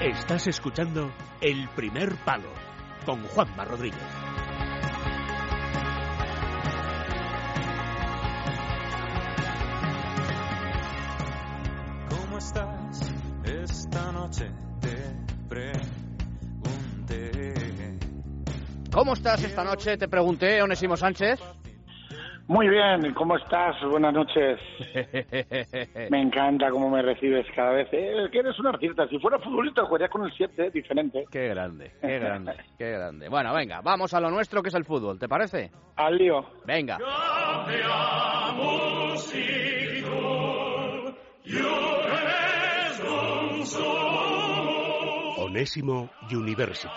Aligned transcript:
Estás 0.00 0.46
escuchando 0.46 1.12
El 1.42 1.68
Primer 1.76 2.16
Palo 2.24 2.48
con 3.04 3.22
Juanma 3.22 3.66
Rodríguez. 3.66 4.00
¿Cómo 12.08 12.38
estás 12.38 13.12
esta 13.44 14.10
noche? 14.12 14.50
Te 14.80 14.96
pregunté. 15.50 16.38
¿Cómo 18.90 19.12
estás 19.12 19.44
esta 19.44 19.64
noche? 19.64 19.98
Te 19.98 20.08
pregunté, 20.08 20.62
Onésimo 20.62 20.96
Sánchez. 20.96 21.38
Muy 22.50 22.68
bien, 22.68 23.14
¿cómo 23.14 23.36
estás? 23.36 23.76
Buenas 23.88 24.12
noches. 24.12 24.58
Me 26.10 26.20
encanta 26.20 26.68
cómo 26.72 26.90
me 26.90 27.00
recibes 27.00 27.46
cada 27.54 27.70
vez. 27.70 27.86
Eh, 27.92 28.28
que 28.32 28.40
eres 28.40 28.58
un 28.58 28.66
artista. 28.66 29.06
Si 29.06 29.20
fuera 29.20 29.38
futbolista, 29.38 29.84
jugaría 29.84 30.08
con 30.08 30.24
el 30.24 30.32
7, 30.36 30.72
diferente. 30.72 31.26
Qué 31.30 31.46
grande, 31.46 31.92
qué 32.00 32.18
grande, 32.18 32.54
qué 32.76 32.90
grande. 32.90 33.28
Bueno, 33.28 33.54
venga, 33.54 33.80
vamos 33.82 34.14
a 34.14 34.20
lo 34.20 34.30
nuestro 34.32 34.64
que 34.64 34.70
es 34.70 34.74
el 34.74 34.84
fútbol, 34.84 35.16
¿te 35.16 35.28
parece? 35.28 35.70
Al 35.94 36.16
lío. 36.16 36.44
Venga. 36.66 36.98
Onésimo 45.38 46.10
University. 46.32 46.88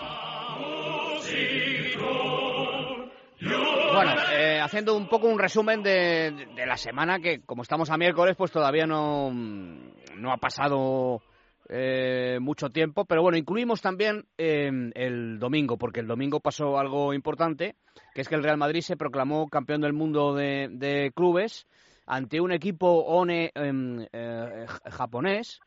Bueno, 3.40 4.12
eh, 4.32 4.60
haciendo 4.60 4.96
un 4.96 5.08
poco 5.08 5.28
un 5.28 5.38
resumen 5.38 5.82
de, 5.82 6.48
la 6.66 6.76
semana 6.76 7.18
que, 7.18 7.40
como 7.42 7.62
estamos 7.62 7.90
a 7.90 7.96
miércoles, 7.96 8.36
pues 8.36 8.50
todavía 8.50 8.86
no, 8.86 9.30
no 9.32 10.32
ha 10.32 10.36
pasado 10.36 11.20
eh, 11.68 12.38
mucho 12.40 12.68
tiempo, 12.68 13.06
pero 13.06 13.22
bueno, 13.22 13.38
incluimos 13.38 13.80
también 13.80 14.26
eh, 14.36 14.70
el 14.94 15.38
domingo, 15.38 15.78
porque 15.78 16.00
el 16.00 16.06
domingo 16.06 16.40
pasó 16.40 16.78
algo 16.78 17.14
importante, 17.14 17.76
que 18.14 18.20
es 18.20 18.28
que 18.28 18.34
el 18.34 18.42
Real 18.42 18.58
Madrid 18.58 18.82
se 18.82 18.96
proclamó 18.96 19.48
campeón 19.48 19.80
del 19.80 19.94
mundo 19.94 20.34
de, 20.34 21.10
clubes 21.14 21.66
ante 22.06 22.40
un 22.40 22.52
equipo 22.52 23.04
ONE 23.04 23.50
em, 23.54 24.06
eh, 24.12 24.66
japonés, 24.90 25.60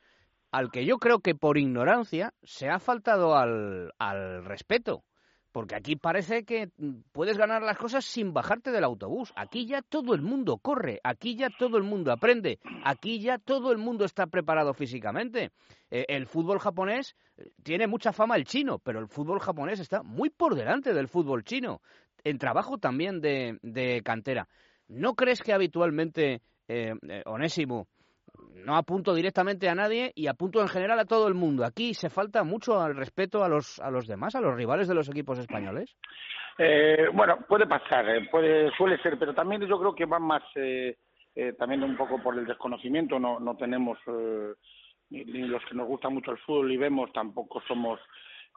al 0.52 0.70
que 0.70 0.86
yo 0.86 0.98
creo 0.98 1.20
que 1.20 1.34
por 1.34 1.58
ignorancia 1.58 2.34
se 2.44 2.70
ha 2.70 2.80
faltado 2.80 3.36
al, 3.36 3.92
al 3.98 4.46
respeto. 4.46 5.04
Porque 5.52 5.76
aquí 5.76 5.96
parece 5.96 6.44
que 6.44 6.70
mm, 6.78 7.02
puedes 7.12 7.38
ganar 7.38 7.62
las 7.64 7.78
cosas 7.78 8.06
sin 8.06 8.34
bajarte 8.34 8.72
del 8.72 8.84
autobús. 8.84 9.34
Aquí 9.36 9.66
ya 9.66 9.82
todo 9.82 10.14
el 10.14 10.22
mundo 10.22 10.58
corre, 10.58 11.00
aquí 11.04 11.36
ya 11.36 11.50
todo 11.50 11.78
el 11.78 11.84
mundo 11.84 12.12
aprende, 12.12 12.60
aquí 12.84 13.20
ya 13.20 13.38
todo 13.38 13.72
el 13.72 13.78
mundo 13.78 14.06
está 14.06 14.28
preparado 14.28 14.74
físicamente. 14.74 15.52
Eh, 15.90 16.06
el 16.10 16.28
fútbol 16.28 16.60
japonés 16.60 17.16
eh, 17.38 17.50
tiene 17.64 17.88
mucha 17.88 18.12
fama 18.14 18.36
el 18.36 18.46
chino, 18.46 18.80
pero 18.80 19.00
el 19.00 19.08
fútbol 19.08 19.40
japonés 19.40 19.80
está 19.80 20.04
muy 20.04 20.30
por 20.30 20.56
delante 20.56 20.94
del 20.94 21.08
fútbol 21.08 21.44
chino, 21.44 21.82
en 22.24 22.38
trabajo 22.38 22.78
también 22.78 23.22
de, 23.22 23.58
de 23.62 24.02
cantera. 24.04 24.48
¿No 24.88 25.16
crees 25.16 25.42
que 25.42 25.54
habitualmente, 25.54 26.42
eh, 26.68 26.94
eh, 27.10 27.24
Onésimo, 27.26 27.88
no 28.54 28.76
apunto 28.76 29.14
directamente 29.14 29.70
a 29.70 29.76
nadie 29.76 30.12
y 30.16 30.28
apunto 30.28 30.62
en 30.62 30.68
general 30.68 31.00
a 31.00 31.06
todo 31.06 31.28
el 31.28 31.34
mundo. 31.34 31.66
Aquí 31.66 31.94
se 31.94 32.10
falta 32.10 32.44
mucho 32.44 32.82
al 32.82 32.96
respeto 32.96 33.44
a 33.44 33.50
los, 33.50 33.80
a 33.80 33.90
los 33.90 34.08
demás, 34.08 34.36
a 34.36 34.42
los 34.42 34.56
rivales 34.56 34.88
de 34.88 34.96
los 34.96 35.10
equipos 35.10 35.40
españoles. 35.40 35.96
Eh, 36.58 37.08
bueno, 37.14 37.38
puede 37.48 37.68
pasar, 37.68 38.10
eh, 38.10 38.28
puede, 38.32 38.72
suele 38.76 38.98
ser, 39.02 39.18
pero 39.20 39.34
también 39.34 39.62
yo 39.68 39.80
creo 39.80 39.94
que 39.94 40.06
va 40.06 40.20
más 40.20 40.44
eh, 40.56 40.98
eh, 41.36 41.54
también 41.54 41.84
un 41.84 41.96
poco 41.96 42.22
por 42.22 42.38
el 42.38 42.46
desconocimiento. 42.46 43.20
No, 43.20 43.40
no 43.40 43.56
tenemos, 43.56 44.00
eh, 44.08 44.54
ni, 45.12 45.24
ni 45.26 45.48
los 45.48 45.64
que 45.66 45.76
nos 45.76 45.88
gusta 45.88 46.10
mucho 46.10 46.32
el 46.32 46.40
fútbol 46.40 46.72
y 46.72 46.78
vemos, 46.78 47.14
tampoco 47.14 47.62
somos, 47.68 48.00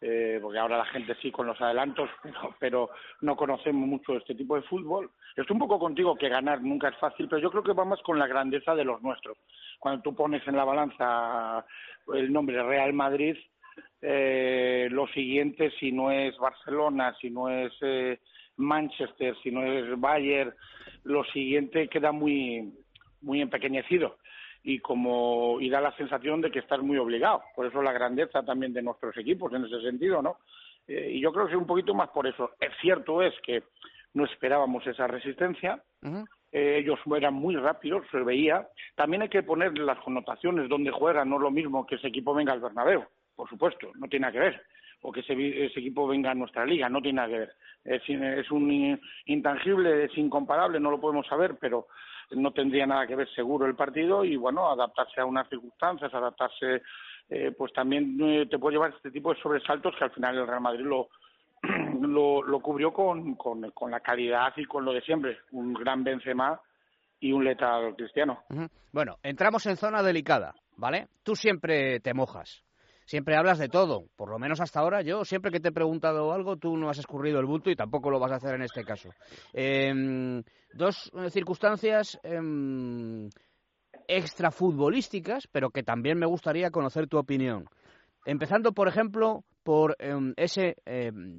eh, 0.00 0.38
porque 0.40 0.58
ahora 0.58 0.78
la 0.78 0.86
gente 0.86 1.14
sí 1.20 1.30
con 1.30 1.46
los 1.46 1.60
adelantos, 1.60 2.08
pero, 2.22 2.54
pero 2.58 2.90
no 3.20 3.36
conocemos 3.36 3.86
mucho 3.86 4.16
este 4.16 4.34
tipo 4.34 4.56
de 4.56 4.62
fútbol. 4.62 5.10
Estoy 5.36 5.54
un 5.54 5.60
poco 5.60 5.78
contigo 5.78 6.16
que 6.16 6.28
ganar 6.28 6.62
nunca 6.62 6.88
es 6.88 6.96
fácil, 6.96 7.28
pero 7.28 7.42
yo 7.42 7.50
creo 7.50 7.62
que 7.62 7.72
va 7.72 7.84
más 7.84 8.00
con 8.02 8.18
la 8.18 8.26
grandeza 8.26 8.74
de 8.74 8.84
los 8.84 9.02
nuestros. 9.02 9.36
Cuando 9.78 10.02
tú 10.02 10.14
pones 10.14 10.46
en 10.48 10.56
la 10.56 10.64
balanza 10.64 11.64
el 12.14 12.32
nombre 12.32 12.62
Real 12.62 12.92
Madrid, 12.92 13.36
eh, 14.00 14.88
lo 14.90 15.06
siguiente, 15.08 15.70
si 15.78 15.92
no 15.92 16.10
es 16.10 16.36
Barcelona, 16.38 17.14
si 17.20 17.30
no 17.30 17.50
es 17.50 17.72
eh, 17.82 18.18
Manchester, 18.56 19.36
si 19.42 19.50
no 19.50 19.62
es 19.64 19.98
Bayern, 20.00 20.54
lo 21.04 21.24
siguiente 21.24 21.88
queda 21.88 22.12
muy, 22.12 22.72
muy 23.20 23.42
empequeñecido 23.42 24.16
y 24.62 24.78
como 24.80 25.58
y 25.60 25.70
da 25.70 25.80
la 25.80 25.92
sensación 25.96 26.40
de 26.40 26.50
que 26.50 26.58
estás 26.58 26.80
muy 26.80 26.98
obligado. 26.98 27.42
Por 27.54 27.66
eso 27.66 27.82
la 27.82 27.92
grandeza 27.92 28.42
también 28.42 28.72
de 28.72 28.82
nuestros 28.82 29.16
equipos 29.16 29.52
en 29.54 29.64
ese 29.64 29.80
sentido, 29.80 30.20
¿no? 30.22 30.36
Eh, 30.86 31.12
y 31.14 31.20
yo 31.20 31.32
creo 31.32 31.46
que 31.46 31.52
es 31.52 31.58
un 31.58 31.66
poquito 31.66 31.94
más 31.94 32.08
por 32.10 32.26
eso. 32.26 32.50
Es 32.60 32.72
cierto 32.80 33.22
es 33.22 33.34
que 33.42 33.62
no 34.14 34.24
esperábamos 34.24 34.86
esa 34.86 35.06
resistencia, 35.06 35.80
eh, 36.52 36.78
ellos 36.82 36.98
eran 37.16 37.34
muy 37.34 37.54
rápidos, 37.56 38.04
se 38.10 38.18
veía. 38.18 38.68
También 38.96 39.22
hay 39.22 39.28
que 39.28 39.42
poner 39.44 39.78
las 39.78 39.98
connotaciones 40.00 40.68
donde 40.68 40.90
juegan, 40.90 41.30
no 41.30 41.36
es 41.36 41.42
lo 41.42 41.50
mismo 41.50 41.86
que 41.86 41.94
ese 41.94 42.08
equipo 42.08 42.34
venga 42.34 42.52
al 42.52 42.60
Bernabéu, 42.60 43.04
por 43.36 43.48
supuesto, 43.48 43.92
no 43.94 44.08
tiene 44.08 44.22
nada 44.22 44.32
que 44.32 44.40
ver. 44.40 44.62
O 45.02 45.12
que 45.12 45.20
ese, 45.20 45.32
ese 45.64 45.80
equipo 45.80 46.06
venga 46.06 46.32
a 46.32 46.34
nuestra 46.34 46.66
liga, 46.66 46.88
no 46.90 47.00
tiene 47.00 47.16
nada 47.16 47.28
que 47.28 47.38
ver. 47.38 47.52
Es, 47.84 48.02
es 48.06 48.50
un 48.50 48.70
in- 48.70 49.00
intangible, 49.26 50.04
es 50.04 50.18
incomparable, 50.18 50.78
no 50.78 50.90
lo 50.90 51.00
podemos 51.00 51.26
saber, 51.26 51.56
pero 51.58 51.86
no 52.32 52.52
tendría 52.52 52.86
nada 52.86 53.06
que 53.06 53.16
ver 53.16 53.28
seguro 53.34 53.66
el 53.66 53.74
partido 53.74 54.24
y 54.24 54.36
bueno, 54.36 54.70
adaptarse 54.70 55.20
a 55.20 55.26
unas 55.26 55.48
circunstancias, 55.48 56.12
adaptarse, 56.12 56.82
eh, 57.28 57.52
pues 57.56 57.72
también 57.72 58.16
eh, 58.20 58.46
te 58.50 58.58
puede 58.58 58.76
llevar 58.76 58.94
este 58.94 59.10
tipo 59.10 59.32
de 59.32 59.40
sobresaltos 59.40 59.94
que 59.98 60.04
al 60.04 60.12
final 60.12 60.36
el 60.36 60.46
Real 60.46 60.60
Madrid 60.60 60.84
lo, 60.84 61.08
lo, 62.00 62.60
cubrió 62.60 62.92
con, 62.92 63.34
con, 63.34 63.70
con 63.70 63.90
la 63.90 64.00
calidad 64.00 64.52
y 64.56 64.64
con 64.64 64.84
lo 64.84 64.92
de 64.92 65.02
siempre, 65.02 65.38
un 65.52 65.72
gran 65.74 66.04
Benzema 66.04 66.60
y 67.20 67.32
un 67.32 67.44
letal 67.44 67.94
cristiano. 67.96 68.44
Bueno, 68.92 69.16
entramos 69.22 69.66
en 69.66 69.76
zona 69.76 70.02
delicada, 70.02 70.54
¿vale? 70.76 71.08
Tú 71.22 71.36
siempre 71.36 72.00
te 72.00 72.14
mojas. 72.14 72.64
Siempre 73.10 73.34
hablas 73.36 73.58
de 73.58 73.68
todo, 73.68 74.04
por 74.14 74.30
lo 74.30 74.38
menos 74.38 74.60
hasta 74.60 74.78
ahora 74.78 75.02
yo, 75.02 75.24
siempre 75.24 75.50
que 75.50 75.58
te 75.58 75.70
he 75.70 75.72
preguntado 75.72 76.32
algo, 76.32 76.58
tú 76.58 76.76
no 76.76 76.88
has 76.88 76.98
escurrido 76.98 77.40
el 77.40 77.46
bulto 77.46 77.68
y 77.68 77.74
tampoco 77.74 78.08
lo 78.08 78.20
vas 78.20 78.30
a 78.30 78.36
hacer 78.36 78.54
en 78.54 78.62
este 78.62 78.84
caso. 78.84 79.10
Em, 79.52 80.44
dos 80.74 81.10
eh, 81.16 81.28
circunstancias 81.28 82.20
em, 82.22 83.28
extrafutbolísticas, 84.06 85.48
pero 85.50 85.70
que 85.70 85.82
también 85.82 86.20
me 86.20 86.26
gustaría 86.26 86.70
conocer 86.70 87.08
tu 87.08 87.18
opinión. 87.18 87.64
Empezando, 88.26 88.70
por 88.70 88.86
ejemplo, 88.86 89.42
por 89.64 89.96
em, 89.98 90.32
ese 90.36 90.76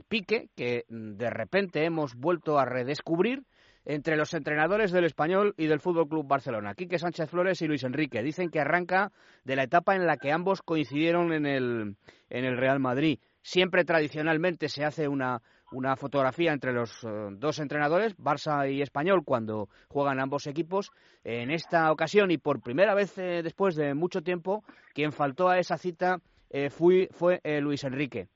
pique 0.09 0.49
que 0.57 0.83
mm, 0.89 1.13
de 1.13 1.29
repente 1.29 1.85
hemos 1.85 2.15
vuelto 2.15 2.59
a 2.59 2.65
redescubrir 2.65 3.43
entre 3.85 4.15
los 4.15 4.33
entrenadores 4.33 4.91
del 4.91 5.05
Español 5.05 5.53
y 5.57 5.67
del 5.67 5.79
Fútbol 5.79 6.07
Club 6.07 6.27
Barcelona, 6.27 6.73
Quique 6.75 6.99
Sánchez 6.99 7.29
Flores 7.29 7.61
y 7.61 7.67
Luis 7.67 7.83
Enrique. 7.83 8.21
Dicen 8.21 8.49
que 8.49 8.59
arranca 8.59 9.11
de 9.43 9.55
la 9.55 9.63
etapa 9.63 9.95
en 9.95 10.05
la 10.05 10.17
que 10.17 10.31
ambos 10.31 10.61
coincidieron 10.61 11.33
en 11.33 11.45
el, 11.45 11.95
en 12.29 12.45
el 12.45 12.57
Real 12.57 12.79
Madrid. 12.79 13.19
Siempre 13.41 13.83
tradicionalmente 13.85 14.69
se 14.69 14.85
hace 14.85 15.07
una, 15.07 15.41
una 15.71 15.95
fotografía 15.95 16.53
entre 16.53 16.73
los 16.73 17.03
eh, 17.03 17.07
dos 17.31 17.57
entrenadores, 17.59 18.15
Barça 18.17 18.71
y 18.71 18.83
Español, 18.83 19.23
cuando 19.25 19.67
juegan 19.87 20.19
ambos 20.19 20.45
equipos. 20.45 20.91
En 21.23 21.49
esta 21.49 21.91
ocasión 21.91 22.29
y 22.29 22.37
por 22.37 22.61
primera 22.61 22.93
vez 22.93 23.17
eh, 23.17 23.41
después 23.43 23.75
de 23.75 23.95
mucho 23.95 24.21
tiempo, 24.21 24.63
quien 24.93 25.11
faltó 25.11 25.49
a 25.49 25.57
esa 25.57 25.77
cita 25.77 26.19
eh, 26.51 26.69
fui- 26.69 27.07
fue 27.11 27.39
eh, 27.43 27.61
Luis 27.61 27.83
Enrique. 27.83 28.27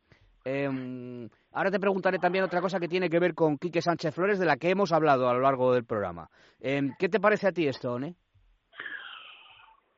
Ahora 1.55 1.71
te 1.71 1.79
preguntaré 1.79 2.19
también 2.19 2.43
otra 2.43 2.59
cosa 2.59 2.81
que 2.81 2.89
tiene 2.89 3.09
que 3.09 3.17
ver 3.17 3.33
con 3.33 3.57
Quique 3.57 3.81
Sánchez 3.81 4.13
Flores, 4.13 4.39
de 4.39 4.45
la 4.45 4.57
que 4.57 4.69
hemos 4.71 4.91
hablado 4.91 5.29
a 5.29 5.33
lo 5.33 5.39
largo 5.39 5.73
del 5.73 5.85
programa. 5.85 6.27
Em, 6.59 6.91
¿Qué 6.99 7.07
te 7.07 7.21
parece 7.21 7.47
a 7.47 7.53
ti 7.53 7.65
esto, 7.65 7.93
One? 7.93 8.13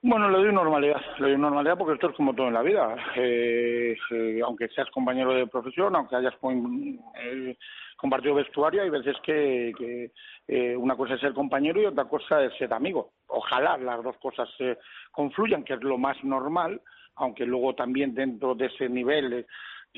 Bueno, 0.04 0.30
le 0.30 0.38
doy 0.38 0.54
normalidad, 0.54 1.02
le 1.18 1.30
doy 1.30 1.38
normalidad 1.40 1.76
porque 1.76 1.96
esto 1.96 2.12
es 2.12 2.16
como 2.16 2.36
todo 2.36 2.50
en 2.50 2.54
la 2.54 2.62
vida. 2.62 2.96
Eh, 3.16 3.98
eh, 4.12 4.40
aunque 4.46 4.68
seas 4.68 4.88
compañero 4.92 5.34
de 5.34 5.48
profesión, 5.48 5.96
aunque 5.96 6.16
hayas 6.16 6.36
eh, 6.44 7.58
compartido 7.98 8.36
vestuario, 8.36 8.84
hay 8.84 8.92
veces 8.92 9.16
que, 9.24 9.74
que, 9.76 10.12
eh, 10.48 10.78
una 10.78 10.96
cosa 10.96 11.16
es 11.16 11.22
ser 11.22 11.34
compañero 11.34 11.82
y 11.82 11.86
otra 11.86 12.06
cosa 12.06 12.44
es 12.44 12.56
ser 12.60 12.72
amigo. 12.72 13.14
Ojalá 13.26 13.78
las 13.78 14.04
dos 14.04 14.16
cosas 14.18 14.48
se 14.60 14.78
confluyan, 15.12 15.64
que 15.64 15.74
es 15.74 15.82
lo 15.82 15.98
más 15.98 16.24
normal, 16.24 16.80
aunque 17.16 17.48
luego 17.48 17.74
también 17.74 18.14
dentro 18.14 18.54
de 18.54 18.68
ese 18.68 18.88
nivel 18.88 19.34
eh, 19.34 19.46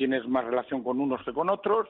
tienes 0.00 0.26
más 0.26 0.46
relación 0.46 0.82
con 0.82 0.98
unos 0.98 1.22
que 1.24 1.32
con 1.34 1.50
otros, 1.50 1.86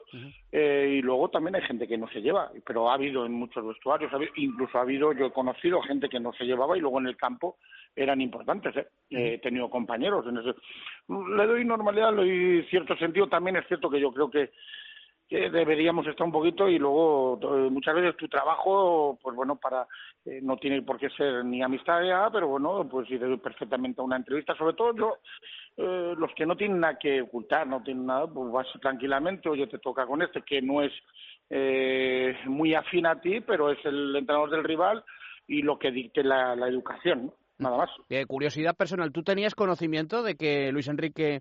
eh, 0.51 0.95
y 0.97 1.01
luego 1.01 1.29
también 1.29 1.55
hay 1.55 1.61
gente 1.61 1.87
que 1.87 1.97
no 1.97 2.09
se 2.09 2.21
lleva, 2.21 2.51
pero 2.67 2.89
ha 2.89 2.95
habido 2.95 3.25
en 3.25 3.31
muchos 3.31 3.65
vestuarios, 3.65 4.11
ha 4.11 4.17
habido- 4.17 4.33
incluso 4.35 4.77
ha 4.77 4.81
habido, 4.81 5.13
yo 5.13 5.27
he 5.27 5.31
conocido 5.31 5.81
gente 5.81 6.09
que 6.09 6.19
no 6.19 6.33
se 6.33 6.43
llevaba 6.43 6.75
y 6.75 6.81
luego 6.81 6.99
en 6.99 7.07
el 7.07 7.15
campo 7.15 7.55
eran 7.95 8.19
importantes, 8.19 8.75
¿eh? 8.75 8.87
Eh, 9.11 9.33
he 9.35 9.37
tenido 9.37 9.69
compañeros 9.69 10.25
en 10.27 10.39
ese. 10.39 10.53
Le 11.07 11.47
doy 11.47 11.63
normalidad, 11.63 12.11
le 12.13 12.17
doy 12.17 12.63
cierto 12.69 12.97
sentido, 12.97 13.27
también 13.29 13.55
es 13.55 13.65
cierto 13.67 13.89
que 13.89 14.01
yo 14.01 14.11
creo 14.11 14.29
que 14.29 14.51
deberíamos 15.39 16.05
estar 16.07 16.25
un 16.25 16.31
poquito 16.33 16.67
y 16.67 16.77
luego 16.77 17.39
muchas 17.71 17.95
veces 17.95 18.17
tu 18.17 18.27
trabajo, 18.27 19.17
pues 19.21 19.35
bueno, 19.35 19.55
para 19.55 19.87
eh, 20.25 20.39
no 20.43 20.57
tiene 20.57 20.81
por 20.81 20.99
qué 20.99 21.09
ser 21.09 21.45
ni 21.45 21.63
amistad 21.63 22.03
ya, 22.03 22.29
pero 22.31 22.47
bueno, 22.47 22.87
pues 22.89 23.09
ir 23.09 23.21
perfectamente 23.41 24.01
a 24.01 24.03
una 24.03 24.17
entrevista, 24.17 24.55
sobre 24.55 24.75
todo 24.75 24.95
yo, 24.95 25.17
eh, 25.77 26.13
los 26.17 26.31
que 26.35 26.45
no 26.45 26.55
tienen 26.55 26.81
nada 26.81 26.99
que 26.99 27.21
ocultar, 27.21 27.65
no 27.65 27.81
tienen 27.81 28.05
nada, 28.05 28.27
pues 28.27 28.51
vas 28.51 28.67
tranquilamente, 28.81 29.49
oye, 29.49 29.67
te 29.67 29.79
toca 29.79 30.05
con 30.05 30.21
este, 30.21 30.41
que 30.41 30.61
no 30.61 30.83
es 30.83 30.91
eh, 31.49 32.35
muy 32.45 32.75
afín 32.75 33.07
a 33.07 33.19
ti, 33.19 33.39
pero 33.39 33.71
es 33.71 33.79
el 33.85 34.15
entrenador 34.15 34.51
del 34.51 34.63
rival 34.63 35.03
y 35.47 35.61
lo 35.61 35.79
que 35.79 35.91
dicte 35.91 36.23
la, 36.23 36.53
educación, 36.67 37.33
nada 37.57 37.77
más. 37.77 37.89
curiosidad 38.27 38.75
personal, 38.75 39.11
¿tú 39.11 39.23
tenías 39.23 39.55
conocimiento 39.55 40.23
de 40.23 40.35
que 40.35 40.71
Luis 40.71 40.87
Enrique 40.87 41.39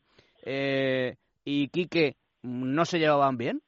y 1.45 1.69
Quique 1.69 2.15
no 2.43 2.85
se 2.85 2.99
llevaban 2.99 3.37
bien? 3.37 3.61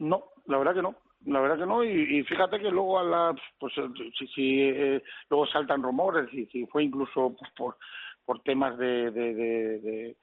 No, 0.00 0.24
la 0.46 0.58
verdad 0.58 0.74
que 0.74 0.82
no. 0.82 0.94
La 1.26 1.40
verdad 1.40 1.58
que 1.58 1.66
no, 1.66 1.84
y, 1.84 2.24
fíjate 2.24 2.58
que 2.58 2.70
luego 2.70 2.98
a 2.98 3.04
la, 3.04 3.36
pues 3.58 3.74
si, 4.18 4.26
si 4.28 4.60
eh, 4.62 5.02
luego 5.28 5.46
saltan 5.46 5.82
rumores 5.82 6.32
y 6.32 6.46
si 6.46 6.64
fue 6.64 6.84
incluso 6.84 7.36
pues, 7.38 7.50
por 7.54 7.76
por 8.30 8.44
temas 8.44 8.78
de, 8.78 9.10
de, 9.10 10.16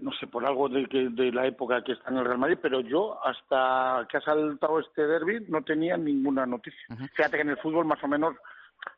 no 0.00 0.12
sé, 0.12 0.28
por 0.28 0.46
algo 0.46 0.68
de, 0.68 0.86
de 0.86 1.32
la 1.32 1.46
época 1.46 1.82
que 1.82 1.92
está 1.92 2.10
en 2.10 2.18
el 2.18 2.24
Real 2.24 2.38
Madrid, 2.38 2.58
pero 2.62 2.78
yo 2.80 3.18
hasta 3.26 4.06
que 4.08 4.18
ha 4.18 4.20
saltado 4.20 4.78
este 4.78 5.04
derby 5.04 5.44
no 5.48 5.62
tenía 5.62 5.96
ninguna 5.96 6.46
noticia. 6.46 6.78
Fíjate 7.16 7.36
que 7.36 7.42
en 7.42 7.48
el 7.48 7.58
fútbol 7.58 7.86
más 7.86 8.02
o 8.04 8.06
menos 8.06 8.36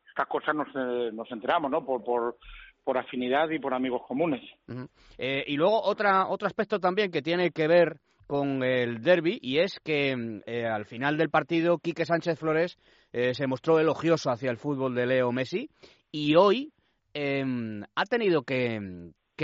estas 0.07 0.27
cosas 0.27 0.53
nos, 0.53 0.67
eh, 0.75 1.09
nos 1.13 1.31
enteramos, 1.31 1.71
¿no? 1.71 1.83
Por, 1.83 2.03
por, 2.03 2.37
por 2.83 2.97
afinidad 2.97 3.49
y 3.49 3.57
por 3.57 3.73
amigos 3.73 4.03
comunes. 4.07 4.41
Eh, 5.17 5.43
y 5.47 5.57
luego 5.57 5.81
otra, 5.81 6.27
otro 6.27 6.47
aspecto 6.47 6.79
también 6.79 7.11
que 7.11 7.23
tiene 7.23 7.49
que 7.49 7.67
ver 7.67 7.97
con 8.27 8.61
el 8.61 9.01
derby 9.01 9.39
y 9.41 9.59
es 9.59 9.79
que 9.79 10.15
mm, 10.15 10.41
eh, 10.45 10.65
al 10.65 10.85
final 10.85 11.17
del 11.17 11.29
partido 11.29 11.79
Quique 11.79 12.05
Sánchez 12.05 12.37
Flores 12.37 12.77
eh, 13.13 13.33
se 13.33 13.47
mostró 13.47 13.79
elogioso 13.79 14.29
hacia 14.29 14.51
el 14.51 14.57
fútbol 14.57 14.93
de 14.93 15.07
Leo 15.07 15.31
Messi 15.31 15.69
y 16.11 16.35
hoy 16.35 16.71
em, 17.13 17.83
ha 17.95 18.03
tenido 18.03 18.43
que, 18.43 18.79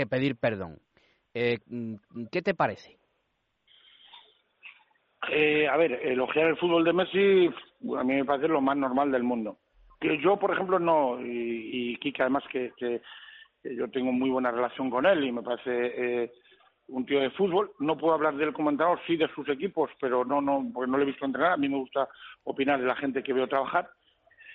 pedir 0.08 0.36
perdón. 0.36 0.78
Eh, 1.32 1.58
¿Qué 2.30 2.42
te 2.42 2.54
parece? 2.54 2.98
a 5.22 5.76
ver, 5.78 5.92
elogiar 6.02 6.48
el 6.48 6.58
fútbol 6.58 6.84
de 6.84 6.92
Messi 6.92 7.48
a 7.98 8.04
mí 8.04 8.14
me 8.14 8.24
parece 8.26 8.46
lo 8.46 8.60
más 8.60 8.76
normal 8.76 9.10
del 9.10 9.22
mundo. 9.22 9.58
Yo, 10.22 10.38
por 10.38 10.52
ejemplo, 10.52 10.78
no, 10.78 11.18
y, 11.18 11.92
y 11.92 11.96
Quique 11.96 12.20
además 12.20 12.44
que, 12.52 12.72
que, 12.76 13.00
yo 13.64 13.88
tengo 13.88 14.12
muy 14.12 14.28
buena 14.28 14.50
relación 14.50 14.90
con 14.90 15.06
él 15.06 15.24
y 15.24 15.32
me 15.32 15.42
parece 15.42 16.30
un 16.94 17.04
tío 17.04 17.20
de 17.20 17.30
fútbol. 17.30 17.72
No 17.80 17.98
puedo 17.98 18.14
hablar 18.14 18.36
del 18.36 18.52
comentador, 18.52 19.00
sí 19.06 19.16
de 19.16 19.28
sus 19.34 19.48
equipos, 19.48 19.90
pero 20.00 20.24
no, 20.24 20.40
no, 20.40 20.64
porque 20.72 20.90
no 20.90 20.96
le 20.96 21.02
he 21.02 21.08
visto 21.08 21.24
entrenar. 21.24 21.52
A 21.52 21.56
mí 21.56 21.68
me 21.68 21.78
gusta 21.78 22.08
opinar 22.44 22.80
de 22.80 22.86
la 22.86 22.96
gente 22.96 23.22
que 23.22 23.32
veo 23.32 23.48
trabajar. 23.48 23.90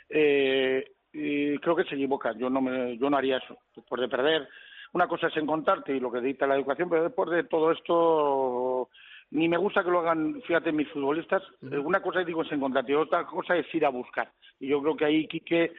Eh, 0.10 0.92
y 1.12 1.58
creo 1.58 1.76
que 1.76 1.84
se 1.84 1.96
equivoca. 1.96 2.34
Yo 2.38 2.50
no, 2.50 2.62
me, 2.62 2.98
yo 2.98 3.10
no 3.10 3.18
haría 3.18 3.38
eso. 3.38 3.58
Después 3.76 4.02
de 4.02 4.08
perder, 4.08 4.48
una 4.94 5.08
cosa 5.08 5.28
es 5.28 5.38
encontrarte 5.38 5.96
y 5.96 6.00
lo 6.00 6.12
que 6.12 6.22
dicta 6.22 6.48
la 6.48 6.56
educación, 6.56 6.90
pero 6.90 7.04
después 7.04 7.30
de 7.30 7.44
todo 7.44 7.72
esto, 7.72 8.90
ni 9.32 9.50
me 9.50 9.58
gusta 9.58 9.84
que 9.84 9.92
lo 9.92 10.00
hagan, 10.00 10.42
fíjate, 10.44 10.72
mis 10.72 10.90
futbolistas. 10.90 11.44
Una 11.62 12.02
cosa 12.02 12.24
digo 12.24 12.44
es 12.44 12.52
encontrarte 12.52 12.94
y 12.94 12.96
otra 12.96 13.26
cosa 13.26 13.58
es 13.58 13.74
ir 13.76 13.86
a 13.86 13.90
buscar. 13.90 14.32
Y 14.60 14.68
yo 14.68 14.82
creo 14.82 14.96
que 14.96 15.06
ahí 15.06 15.28
Quique 15.28 15.74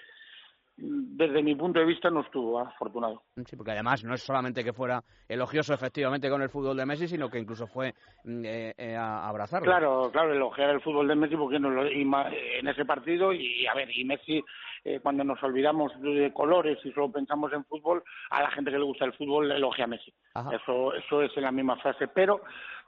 desde 0.81 1.43
mi 1.43 1.55
punto 1.55 1.79
de 1.79 1.87
vista 1.87 2.11
no 2.11 2.21
estuvo 2.21 2.59
afortunado. 2.59 3.23
Sí, 3.45 3.57
porque 3.57 3.73
además 3.73 4.03
no 4.05 4.15
es 4.15 4.23
solamente 4.23 4.65
que 4.65 4.73
fuera 4.73 5.03
elogioso 5.29 5.75
efectivamente 5.75 6.31
con 6.31 6.43
el 6.43 6.49
fútbol 6.49 6.77
de 6.77 6.87
Messi, 6.87 7.07
sino 7.07 7.29
que 7.29 7.39
incluso 7.39 7.67
fue 7.67 7.95
mm, 8.25 8.45
eh, 8.45 8.75
eh, 8.77 8.97
a 8.97 9.29
abrazarlo. 9.29 9.67
Claro, 9.67 10.11
claro, 10.13 10.33
elogiar 10.33 10.71
el 10.71 10.81
fútbol 10.81 11.09
de 11.09 11.15
Messi 11.15 11.37
porque 11.37 11.59
no 11.59 11.71
lo, 11.71 11.87
en 11.87 12.69
ese 12.69 12.85
partido 12.85 13.33
y 13.33 13.67
a 13.67 13.75
ver, 13.75 13.91
y 13.97 14.05
Messi 14.05 14.43
eh, 14.85 15.01
cuando 15.03 15.25
nos 15.25 15.43
olvidamos 15.43 15.93
de 16.01 16.33
colores 16.33 16.79
y 16.85 16.93
solo 16.93 17.13
pensamos 17.13 17.53
en 17.53 17.65
fútbol, 17.65 18.03
a 18.31 18.43
la 18.43 18.51
gente 18.51 18.71
que 18.71 18.79
le 18.79 18.85
gusta 18.85 19.05
el 19.05 19.13
fútbol 19.13 19.51
elogia 19.53 19.85
a 19.85 19.89
Messi. 19.89 20.13
Eso 20.53 20.95
eso 20.95 21.23
es 21.23 21.37
en 21.37 21.43
la 21.43 21.53
misma 21.53 21.77
frase, 21.77 22.09
pero 22.09 22.41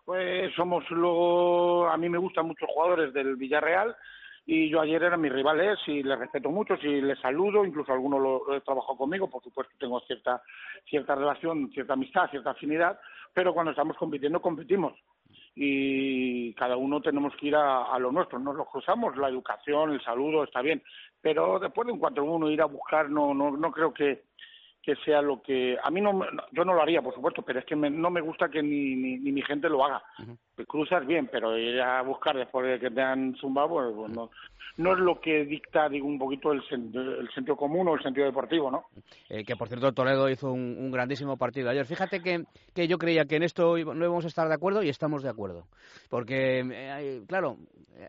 pues 0.04 0.52
somos 0.54 0.88
luego 0.90 1.88
a 1.88 1.96
mí 1.96 2.08
me 2.08 2.18
gustan 2.18 2.46
muchos 2.46 2.68
jugadores 2.72 3.12
del 3.12 3.36
Villarreal 3.36 3.94
y 4.44 4.68
yo 4.68 4.80
ayer 4.80 5.02
eran 5.02 5.20
mis 5.20 5.32
rivales 5.32 5.78
y 5.86 6.02
les 6.02 6.18
respeto 6.18 6.50
mucho, 6.50 6.74
y 6.82 7.00
les 7.00 7.18
saludo, 7.20 7.64
incluso 7.64 7.92
algunos 7.92 8.20
lo, 8.20 8.56
he 8.56 8.60
trabajado 8.60 8.96
conmigo, 8.96 9.30
por 9.30 9.42
supuesto 9.42 9.72
tengo 9.78 10.00
cierta, 10.00 10.42
cierta 10.88 11.14
relación, 11.14 11.70
cierta 11.72 11.92
amistad, 11.92 12.28
cierta 12.30 12.50
afinidad, 12.50 12.98
pero 13.32 13.54
cuando 13.54 13.70
estamos 13.70 13.96
compitiendo, 13.96 14.42
competimos. 14.42 14.94
Y 15.54 16.54
cada 16.54 16.76
uno 16.76 17.00
tenemos 17.00 17.34
que 17.36 17.48
ir 17.48 17.56
a, 17.56 17.98
lo 17.98 18.10
nuestro, 18.10 18.38
nos 18.38 18.56
lo 18.56 18.64
cruzamos, 18.64 19.16
la 19.16 19.28
educación, 19.28 19.92
el 19.92 20.02
saludo, 20.02 20.44
está 20.44 20.60
bien, 20.60 20.82
pero 21.20 21.58
después 21.58 21.86
de 21.86 21.92
un 21.92 22.00
4-1 22.00 22.52
ir 22.52 22.62
a 22.62 22.66
buscar, 22.66 23.10
no, 23.10 23.32
no, 23.34 23.50
no 23.50 23.70
creo 23.70 23.92
que, 23.92 24.24
que 24.82 24.96
sea 24.96 25.22
lo 25.22 25.40
que 25.40 25.76
a 25.82 25.90
mí 25.90 26.00
no 26.00 26.20
yo 26.50 26.64
no 26.64 26.74
lo 26.74 26.82
haría 26.82 27.00
por 27.00 27.14
supuesto 27.14 27.42
pero 27.42 27.60
es 27.60 27.64
que 27.64 27.76
no 27.76 28.10
me 28.10 28.20
gusta 28.20 28.48
que 28.48 28.62
ni, 28.62 28.96
ni, 28.96 29.32
mi 29.32 29.42
gente 29.42 29.68
lo 29.68 29.84
haga. 29.84 30.02
Cruzas 30.66 31.06
bien 31.06 31.28
pero 31.30 31.56
ir 31.56 31.80
a 31.80 32.02
buscar 32.02 32.36
después 32.36 32.66
de 32.66 32.80
que 32.80 32.90
te 32.90 33.00
han 33.00 33.34
zumbado 33.36 33.68
pues, 33.68 33.94
pues 33.94 34.12
no, 34.12 34.30
no 34.76 34.92
es 34.92 34.98
lo 34.98 35.20
que 35.20 35.44
dicta 35.44 35.88
digo 35.88 36.06
un 36.06 36.18
poquito 36.18 36.52
el, 36.52 36.62
el 36.70 37.30
sentido 37.32 37.56
común 37.56 37.88
o 37.88 37.94
el 37.94 38.02
sentido 38.02 38.26
deportivo 38.26 38.70
no 38.70 38.86
eh, 39.28 39.44
que 39.44 39.56
por 39.56 39.68
cierto 39.68 39.92
Toledo 39.92 40.28
hizo 40.28 40.52
un, 40.52 40.90
grandísimo 40.90 41.36
partido 41.36 41.70
ayer. 41.70 41.86
Fíjate 41.86 42.20
que, 42.20 42.44
que 42.74 42.88
yo 42.88 42.98
creía 42.98 43.24
que 43.24 43.36
en 43.36 43.42
esto 43.42 43.76
no 43.76 44.04
íbamos 44.04 44.24
a 44.24 44.28
estar 44.28 44.48
de 44.48 44.54
acuerdo 44.54 44.82
y 44.82 44.88
estamos 44.88 45.22
de 45.22 45.30
acuerdo. 45.30 45.66
Porque 46.10 46.60
eh, 46.60 47.22
claro 47.26 47.56
eh, 47.96 48.08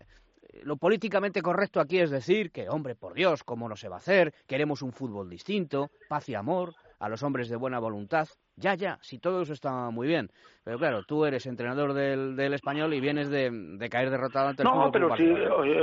lo 0.63 0.77
políticamente 0.77 1.41
correcto 1.41 1.79
aquí 1.79 1.99
es 1.99 2.11
decir 2.11 2.51
que, 2.51 2.69
hombre, 2.69 2.95
por 2.95 3.13
Dios, 3.13 3.43
¿cómo 3.43 3.67
no 3.67 3.75
se 3.75 3.89
va 3.89 3.95
a 3.95 3.99
hacer? 3.99 4.33
Queremos 4.47 4.81
un 4.81 4.91
fútbol 4.93 5.29
distinto, 5.29 5.89
paz 6.07 6.29
y 6.29 6.35
amor, 6.35 6.73
a 6.99 7.09
los 7.09 7.21
hombres 7.23 7.49
de 7.49 7.57
buena 7.57 7.79
voluntad. 7.79 8.27
Ya, 8.55 8.75
ya, 8.75 8.99
si 9.01 9.17
todo 9.17 9.41
eso 9.41 9.51
está 9.51 9.89
muy 9.89 10.07
bien. 10.07 10.29
Pero 10.63 10.77
claro, 10.77 11.03
tú 11.03 11.25
eres 11.25 11.45
entrenador 11.47 11.93
del, 11.93 12.35
del 12.35 12.53
español 12.53 12.93
y 12.93 13.01
vienes 13.01 13.29
de, 13.29 13.49
de 13.51 13.89
caer 13.89 14.09
derrotado 14.09 14.49
ante 14.49 14.61
el 14.61 14.69
no, 14.69 14.89
pero 14.91 15.13
si, 15.17 15.25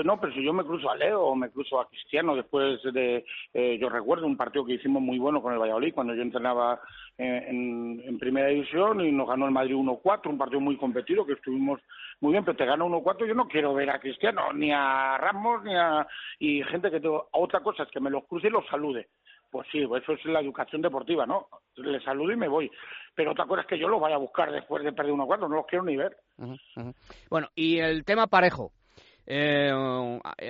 No, 0.04 0.18
pero 0.18 0.32
si 0.32 0.42
yo 0.42 0.52
me 0.52 0.64
cruzo 0.64 0.88
a 0.88 0.96
Leo 0.96 1.20
o 1.20 1.34
me 1.34 1.50
cruzo 1.50 1.80
a 1.80 1.88
Cristiano 1.88 2.36
después 2.36 2.80
de... 2.94 3.24
Eh, 3.52 3.76
yo 3.78 3.90
recuerdo 3.90 4.26
un 4.26 4.36
partido 4.36 4.64
que 4.64 4.74
hicimos 4.74 5.02
muy 5.02 5.18
bueno 5.18 5.42
con 5.42 5.52
el 5.52 5.58
Valladolid 5.58 5.92
cuando 5.92 6.14
yo 6.14 6.22
entrenaba 6.22 6.80
en, 7.20 8.18
primera 8.18 8.48
división 8.48 9.00
y 9.00 9.12
nos 9.12 9.28
ganó 9.28 9.46
el 9.46 9.52
Madrid 9.52 9.74
1-4, 9.74 10.28
un 10.28 10.38
partido 10.38 10.60
muy 10.60 10.76
competido 10.76 11.24
que 11.24 11.34
estuvimos 11.34 11.80
muy 12.20 12.32
bien, 12.32 12.44
pero 12.44 12.56
te 12.56 12.66
gana 12.66 12.84
1-4, 12.84 13.26
yo 13.26 13.34
no 13.34 13.48
quiero 13.48 13.72
ver 13.72 13.90
a 13.90 13.98
Cristiano, 13.98 14.52
ni 14.52 14.70
a 14.72 15.16
Ramos, 15.18 15.62
ni 15.64 15.74
a... 15.74 16.06
y 16.38 16.62
gente 16.64 16.90
que... 16.90 17.00
Tengo... 17.00 17.28
Otra 17.32 17.60
cosa 17.60 17.84
es 17.84 17.90
que 17.90 18.00
me 18.00 18.10
los 18.10 18.24
cruce 18.26 18.48
y 18.48 18.50
los 18.50 18.66
salude. 18.66 19.08
Pues 19.50 19.66
sí, 19.72 19.82
eso 19.82 20.12
es 20.12 20.24
la 20.26 20.40
educación 20.40 20.82
deportiva, 20.82 21.26
¿no? 21.26 21.48
Le 21.76 22.00
saludo 22.02 22.32
y 22.32 22.36
me 22.36 22.46
voy. 22.46 22.70
Pero 23.14 23.32
otra 23.32 23.46
cosa 23.46 23.62
es 23.62 23.66
que 23.66 23.78
yo 23.78 23.88
lo 23.88 23.98
vaya 23.98 24.16
a 24.16 24.18
buscar 24.18 24.52
después 24.52 24.84
de 24.84 24.92
perder 24.92 25.14
1-4, 25.14 25.40
no 25.40 25.56
los 25.56 25.66
quiero 25.66 25.84
ni 25.84 25.96
ver. 25.96 26.16
Bueno, 27.28 27.48
y 27.54 27.78
el 27.78 28.04
tema 28.04 28.26
parejo. 28.26 28.72
Eh, 29.26 29.72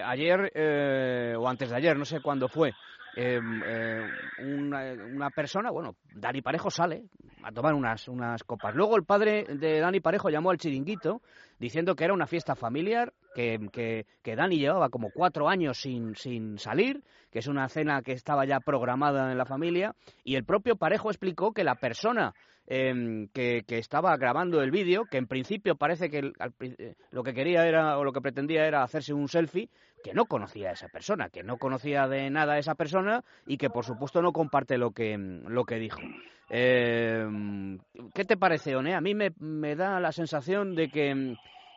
ayer 0.05 0.53
eh, 0.55 1.35
o 1.39 1.49
antes 1.49 1.71
de 1.71 1.77
ayer, 1.77 1.97
no 1.97 2.05
sé 2.05 2.21
cuándo 2.21 2.49
fue, 2.49 2.73
em, 3.17 3.63
eh, 3.65 4.09
una, 4.39 5.31
persona, 5.31 5.71
bueno, 5.71 5.97
Dani 6.15 6.43
Parejo 6.43 6.71
sale 6.71 7.05
a 7.43 7.53
tomar 7.53 7.75
unas, 7.75 8.09
unas 8.09 8.43
copas. 8.45 8.75
Luego 8.75 8.97
el 8.97 9.05
padre 9.05 9.45
de 9.45 9.81
Dani 9.81 10.01
Parejo 10.01 10.29
llamó 10.29 10.51
al 10.51 10.59
chiringuito 10.59 11.23
diciendo 11.59 11.95
que 11.95 12.05
era 12.05 12.15
una 12.15 12.27
fiesta 12.27 12.55
familiar, 12.55 13.13
que, 13.35 14.07
Dani 14.25 14.59
llevaba 14.59 14.89
como 14.89 15.11
cuatro 15.11 15.49
años 15.49 15.81
sin, 15.81 16.15
sin 16.17 16.59
salir, 16.59 17.03
que 17.31 17.41
es 17.41 17.47
una 17.47 17.69
cena 17.69 18.03
que 18.03 18.13
estaba 18.13 18.45
ya 18.45 18.61
programada 18.61 19.31
en 19.31 19.39
la 19.39 19.47
familia, 19.47 19.95
y 20.25 20.37
el 20.37 20.45
propio 20.45 20.77
Parejo 20.77 21.11
explicó 21.11 21.53
que 21.53 21.65
la 21.65 21.77
persona 21.77 22.35
Em, 22.73 23.27
que, 23.33 23.65
estaba 23.67 24.17
grabando 24.17 24.63
el 24.63 24.71
vídeo, 24.71 25.05
que 25.11 25.19
en 25.19 25.27
principio 25.27 25.75
parece 25.75 26.09
que 26.09 26.31
eh, 26.61 26.95
lo 27.11 27.25
que 27.25 27.35
quería 27.35 27.67
era 27.67 27.99
o 27.99 28.05
lo 28.05 28.13
que 28.13 28.21
pretendía 28.21 28.65
era 28.65 28.85
hacerse 28.85 29.13
un 29.13 29.27
selfie, 29.27 29.69
que 30.05 30.15
no 30.15 30.27
conocía 30.27 30.71
a 30.71 30.75
esa 30.75 30.87
persona, 30.87 31.31
que 31.31 31.43
no 31.43 31.57
conocía 31.57 32.07
de 32.07 32.31
nada 32.31 32.53
a 32.53 32.59
esa 32.59 32.77
persona 32.77 33.25
y 33.45 33.57
que 33.57 33.71
por 33.71 33.85
supuesto 33.85 34.23
no 34.23 34.31
comparte 34.31 34.79
lo 34.79 34.93
que, 34.93 35.19
lo 35.19 35.65
que 35.65 35.81
dijo. 35.81 36.01
Em, 36.49 37.81
¿Qué 38.15 38.25
te 38.25 38.37
parece, 38.37 38.77
One? 38.77 38.95
A 38.95 39.01
mí 39.01 39.17
me, 39.17 39.33
me 39.41 39.75
da 39.75 39.99
la 39.99 40.13
sensación 40.13 40.77
de 40.77 40.91
que, 40.91 41.35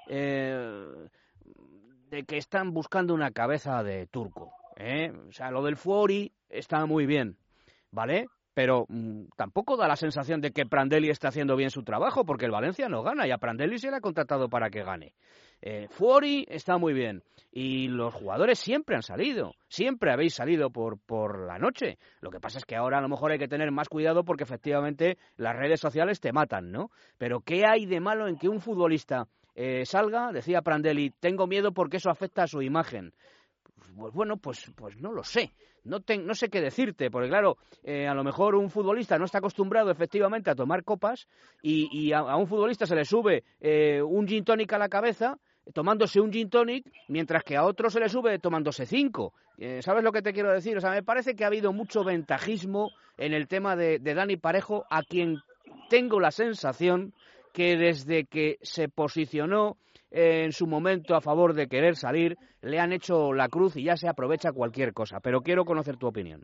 eh, 0.10 0.88
de 2.14 2.26
que 2.26 2.38
están 2.38 2.74
buscando 2.74 3.16
una 3.16 3.32
cabeza 3.32 3.82
de 3.82 4.06
turco. 4.06 4.54
¿eh? 4.78 5.12
O 5.28 5.32
sea, 5.32 5.50
lo 5.50 5.64
del 5.64 5.78
Fuori 5.78 6.32
está 6.48 6.86
muy 6.86 7.08
bien, 7.08 7.38
¿vale? 7.90 8.28
pero 8.54 8.86
mm, 8.88 9.30
tampoco 9.36 9.78
da 9.78 9.88
la 9.88 9.96
sensación 9.96 10.40
de 10.40 10.52
que 10.52 10.68
Prandelli 10.68 11.10
está 11.10 11.30
haciendo 11.30 11.56
bien 11.56 11.72
su 11.72 11.82
trabajo, 11.82 12.24
porque 12.24 12.46
el 12.46 12.52
Valencia 12.52 12.88
no 12.88 13.02
gana 13.02 13.28
y 13.28 13.32
a 13.32 13.40
Prandelli 13.40 13.80
se 13.80 13.90
le 13.90 13.98
ha 13.98 14.00
contratado 14.00 14.48
para 14.48 14.70
que 14.70 14.84
gane. 14.84 15.16
Eh, 15.60 15.88
Fuori 15.90 16.46
está 16.50 16.78
muy 16.78 16.94
bien 16.94 17.24
y 17.52 17.88
los 17.88 18.14
jugadores 18.14 18.60
siempre 18.60 18.96
han 18.96 19.02
salido, 19.02 19.56
siempre 19.68 20.12
habéis 20.12 20.36
salido 20.36 20.70
por, 20.70 21.00
por 21.00 21.48
la 21.48 21.58
noche. 21.58 21.98
Lo 22.22 22.30
que 22.30 22.40
pasa 22.40 22.60
es 22.60 22.66
que 22.66 22.76
ahora 22.76 23.00
a 23.00 23.02
lo 23.02 23.10
mejor 23.10 23.32
hay 23.32 23.40
que 23.40 23.48
tener 23.48 23.72
más 23.72 23.90
cuidado 23.90 24.24
porque 24.24 24.44
efectivamente 24.44 25.18
las 25.36 25.56
redes 25.56 25.80
sociales 25.80 26.20
te 26.20 26.32
matan, 26.32 26.72
¿no? 26.72 26.92
Pero 27.18 27.42
¿qué 27.42 27.66
hay 27.66 27.88
de 27.88 28.02
malo 28.02 28.28
en 28.28 28.38
que 28.38 28.50
un 28.50 28.62
futbolista 28.62 29.28
eh, 29.56 29.86
salga, 29.86 30.32
decía 30.32 30.62
Prandelli, 30.62 31.12
tengo 31.20 31.48
miedo 31.48 31.74
porque 31.74 31.98
eso 31.98 32.10
afecta 32.10 32.44
a 32.44 32.48
su 32.48 32.62
imagen. 32.62 33.14
Pues 33.96 34.14
bueno, 34.14 34.38
pues, 34.38 34.72
pues 34.76 34.98
no 34.98 35.12
lo 35.12 35.24
sé. 35.24 35.54
No, 35.84 36.00
no 36.00 36.34
sé 36.34 36.50
qué 36.50 36.62
decirte, 36.62 37.12
porque 37.12 37.28
claro, 37.28 37.58
eh, 37.84 38.08
a 38.08 38.14
lo 38.14 38.24
mejor 38.24 38.56
un 38.56 38.70
futbolista 38.70 39.20
no 39.20 39.26
está 39.26 39.40
acostumbrado 39.40 39.92
efectivamente 39.92 40.50
a 40.50 40.56
tomar 40.56 40.86
copas 40.86 41.28
y, 41.62 42.14
a, 42.14 42.38
un 42.38 42.48
futbolista 42.48 42.86
se 42.86 42.96
le 42.96 43.04
sube 43.04 43.44
eh, 43.60 44.02
un 44.02 44.26
gin 44.26 44.46
tonic 44.46 44.72
a 44.72 44.78
la 44.78 44.88
cabeza 44.88 45.38
tomándose 45.74 46.22
un 46.22 46.32
gin 46.32 46.50
tonic, 46.50 46.86
mientras 47.10 47.44
que 47.44 47.58
a 47.58 47.66
otro 47.66 47.90
se 47.90 48.00
le 48.00 48.08
sube 48.08 48.40
tomándose 48.40 48.86
cinco. 48.86 49.34
¿Sabes 49.80 50.04
lo 50.04 50.12
que 50.12 50.22
te 50.22 50.34
quiero 50.34 50.52
decir? 50.52 50.76
O 50.76 50.82
sea, 50.82 50.92
me 50.92 51.04
parece 51.04 51.36
que 51.36 51.44
ha 51.44 51.48
habido 51.48 51.72
mucho 51.72 52.04
ventajismo 52.04 52.92
en 53.18 53.34
el 53.34 53.48
tema 53.48 53.78
de 53.78 54.00
Dani 54.00 54.36
Parejo, 54.36 54.86
a 54.90 55.04
quien 55.04 55.38
tengo 55.90 56.20
la 56.20 56.32
sensación 56.32 57.14
que 57.54 57.78
desde 57.78 58.26
que 58.26 58.58
se 58.62 58.90
posicionó 58.90 59.78
en 60.12 60.52
su 60.52 60.68
momento 60.68 61.16
a 61.16 61.22
favor 61.22 61.54
de 61.54 61.68
querer 61.68 61.96
salir, 61.96 62.36
le 62.62 62.80
han 62.80 62.94
hecho 62.94 63.34
la 63.34 63.48
cruz 63.48 63.76
y 63.78 63.84
ya 63.84 63.96
se 63.96 64.08
aprovecha 64.08 64.52
cualquier 64.52 64.94
cosa. 64.94 65.20
Pero 65.20 65.42
quiero 65.42 65.66
conocer 65.66 65.98
tu 65.98 66.08
opinión. 66.08 66.44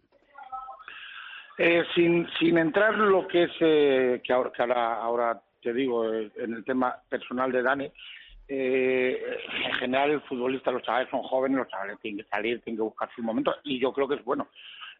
Eh, 1.58 1.84
sin, 1.94 2.26
sin 2.40 2.58
entrar 2.58 2.96
lo 2.96 3.28
que 3.28 3.44
es, 3.44 3.52
eh, 3.60 4.22
que, 4.24 4.32
ahora, 4.32 4.52
que 4.52 4.64
ahora, 4.64 5.42
te 5.62 5.74
digo, 5.74 6.14
eh, 6.14 6.32
en 6.38 6.54
el 6.54 6.64
tema 6.64 6.96
personal 7.10 7.52
de 7.52 7.62
Dani, 7.62 7.92
en 8.48 9.74
general 9.78 10.10
el 10.10 10.22
futbolista, 10.22 10.72
los 10.72 10.82
chavales 10.82 11.10
son 11.12 11.22
jóvenes, 11.22 11.60
los 11.60 11.68
chavales 11.68 12.00
tienen 12.00 12.24
que 12.24 12.30
salir, 12.30 12.62
tienen 12.62 12.78
que 12.78 12.84
buscar 12.84 13.10
su 13.14 13.22
momento 13.22 13.54
y 13.64 13.80
yo 13.80 13.94
creo 13.94 14.08
que 14.08 14.16
es 14.16 14.24
bueno. 14.24 14.48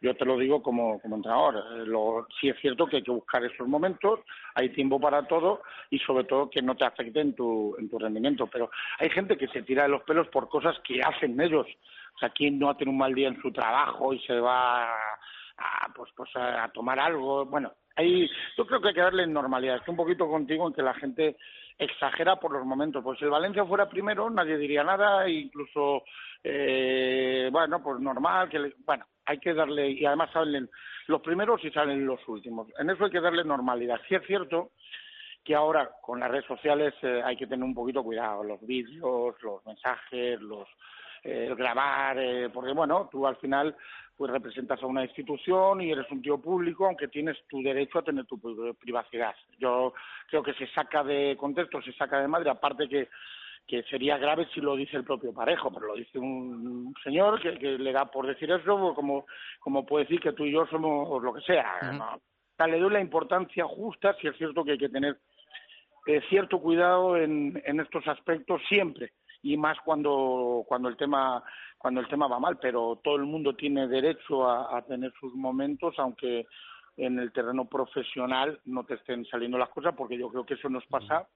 Yo 0.00 0.16
te 0.16 0.24
lo 0.24 0.38
digo 0.38 0.62
como, 0.62 0.98
como 1.00 1.16
entrenador. 1.16 1.56
Eh, 1.56 1.86
lo, 1.86 2.26
sí 2.40 2.48
es 2.48 2.58
cierto 2.60 2.86
que 2.86 2.96
hay 2.96 3.02
que 3.02 3.10
buscar 3.10 3.44
esos 3.44 3.68
momentos, 3.68 4.20
hay 4.54 4.70
tiempo 4.70 4.98
para 4.98 5.26
todo 5.26 5.62
y 5.90 5.98
sobre 5.98 6.24
todo 6.24 6.48
que 6.48 6.62
no 6.62 6.74
te 6.74 6.84
afecte 6.84 7.20
en 7.20 7.34
tu, 7.34 7.76
en 7.78 7.88
tu 7.88 7.98
rendimiento. 7.98 8.46
Pero 8.46 8.70
hay 8.98 9.10
gente 9.10 9.36
que 9.36 9.48
se 9.48 9.62
tira 9.62 9.82
de 9.82 9.90
los 9.90 10.02
pelos 10.02 10.28
por 10.28 10.48
cosas 10.48 10.78
que 10.80 11.00
hacen 11.02 11.38
ellos. 11.40 11.66
O 12.16 12.18
sea, 12.18 12.30
¿quién 12.30 12.58
no 12.58 12.70
ha 12.70 12.76
tenido 12.76 12.92
un 12.92 12.98
mal 12.98 13.14
día 13.14 13.28
en 13.28 13.40
su 13.40 13.52
trabajo 13.52 14.12
y 14.12 14.18
se 14.20 14.38
va 14.40 14.90
a, 14.94 15.92
pues, 15.94 16.10
pues 16.16 16.30
a 16.34 16.68
tomar 16.72 16.98
algo? 16.98 17.44
Bueno, 17.44 17.72
ahí 17.96 18.28
yo 18.56 18.66
creo 18.66 18.80
que 18.80 18.88
hay 18.88 18.94
que 18.94 19.00
darle 19.00 19.26
normalidad. 19.26 19.76
Estoy 19.76 19.92
un 19.92 19.98
poquito 19.98 20.28
contigo 20.28 20.66
en 20.66 20.74
que 20.74 20.82
la 20.82 20.94
gente 20.94 21.36
exagera 21.78 22.36
por 22.36 22.52
los 22.52 22.64
momentos. 22.64 23.02
Pues 23.02 23.18
si 23.18 23.24
el 23.24 23.30
Valencia 23.30 23.64
fuera 23.64 23.88
primero, 23.88 24.28
nadie 24.30 24.56
diría 24.56 24.84
nada, 24.84 25.28
incluso, 25.28 26.04
eh, 26.44 27.48
bueno, 27.50 27.82
pues 27.82 28.00
normal, 28.00 28.48
que 28.48 28.72
bueno, 28.84 29.04
hay 29.30 29.38
que 29.38 29.54
darle, 29.54 29.90
y 29.92 30.04
además 30.04 30.30
salen 30.32 30.68
los 31.06 31.20
primeros 31.20 31.64
y 31.64 31.70
salen 31.70 32.04
los 32.04 32.20
últimos. 32.26 32.66
En 32.78 32.90
eso 32.90 33.04
hay 33.04 33.10
que 33.12 33.20
darle 33.20 33.44
normalidad. 33.44 34.00
Sí 34.08 34.16
es 34.16 34.26
cierto 34.26 34.72
que 35.44 35.54
ahora 35.54 35.88
con 36.02 36.18
las 36.18 36.30
redes 36.30 36.46
sociales 36.46 36.92
eh, 37.02 37.22
hay 37.24 37.36
que 37.36 37.46
tener 37.46 37.64
un 37.64 37.74
poquito 37.74 38.02
cuidado, 38.02 38.42
los 38.42 38.60
vídeos, 38.66 39.40
los 39.40 39.64
mensajes, 39.64 40.40
los 40.40 40.66
eh, 41.22 41.54
grabar, 41.56 42.18
eh, 42.18 42.48
porque 42.52 42.72
bueno, 42.72 43.08
tú 43.10 43.24
al 43.24 43.36
final 43.36 43.76
pues 44.16 44.32
representas 44.32 44.82
a 44.82 44.86
una 44.86 45.04
institución 45.04 45.80
y 45.80 45.92
eres 45.92 46.10
un 46.10 46.20
tío 46.20 46.38
público, 46.38 46.86
aunque 46.86 47.08
tienes 47.08 47.38
tu 47.48 47.62
derecho 47.62 48.00
a 48.00 48.02
tener 48.02 48.26
tu 48.26 48.38
privacidad. 48.78 49.34
Yo 49.58 49.94
creo 50.28 50.42
que 50.42 50.54
se 50.54 50.66
saca 50.74 51.04
de 51.04 51.36
contexto, 51.38 51.80
se 51.82 51.92
saca 51.92 52.20
de 52.20 52.28
madre, 52.28 52.50
aparte 52.50 52.88
que 52.88 53.08
que 53.70 53.84
sería 53.84 54.18
grave 54.18 54.48
si 54.52 54.60
lo 54.60 54.74
dice 54.74 54.96
el 54.96 55.04
propio 55.04 55.32
Parejo, 55.32 55.70
pero 55.72 55.86
lo 55.86 55.94
dice 55.94 56.18
un 56.18 56.92
señor 57.04 57.40
que, 57.40 57.52
le 57.52 57.92
da 57.92 58.04
por 58.10 58.26
decir 58.26 58.50
eso, 58.50 58.92
como, 58.94 59.26
como 59.60 59.86
puede 59.86 60.06
decir 60.06 60.20
que 60.20 60.32
tú 60.32 60.44
y 60.44 60.50
yo 60.50 60.66
somos 60.66 61.22
lo 61.22 61.32
que 61.32 61.40
sea. 61.42 62.10
Le 62.66 62.80
doy 62.80 62.92
la 62.92 63.00
importancia 63.00 63.64
justa, 63.64 64.16
si 64.20 64.26
es 64.26 64.36
cierto 64.36 64.64
que 64.64 64.72
hay 64.72 64.78
que 64.78 64.88
tener 64.88 65.18
eh, 66.08 66.20
cierto 66.28 66.60
cuidado 66.60 67.16
en, 67.16 67.62
en 67.64 67.78
estos 67.78 68.06
aspectos 68.08 68.60
siempre 68.68 69.12
y 69.40 69.56
más 69.56 69.78
cuando 69.84 70.64
cuando 70.66 70.88
el 70.88 70.96
tema 70.96 71.42
cuando 71.78 72.00
el 72.00 72.08
tema 72.08 72.26
va 72.26 72.38
mal 72.38 72.58
pero 72.58 73.00
todo 73.04 73.16
el 73.16 73.24
mundo 73.24 73.54
tiene 73.54 73.86
derecho 73.86 74.46
a, 74.46 74.76
a 74.76 74.82
tener 74.82 75.12
sus 75.18 75.34
momentos 75.34 75.94
aunque 75.98 76.46
en 76.96 77.18
el 77.18 77.32
terreno 77.32 77.66
profesional 77.66 78.60
no 78.66 78.84
te 78.84 78.94
estén 78.94 79.24
saliendo 79.26 79.56
las 79.56 79.70
cosas 79.70 79.94
porque 79.96 80.18
yo 80.18 80.28
creo 80.28 80.44
que 80.44 80.54
eso 80.54 80.68
nos 80.68 80.84
pasa 80.86 81.26